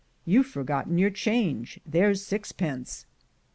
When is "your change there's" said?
0.89-2.25